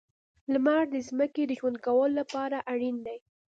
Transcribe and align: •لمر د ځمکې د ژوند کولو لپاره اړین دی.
•لمر 0.53 0.83
د 0.93 0.95
ځمکې 1.07 1.43
د 1.47 1.51
ژوند 1.59 1.77
کولو 1.85 2.15
لپاره 2.19 2.57
اړین 2.71 2.97
دی. 3.05 3.17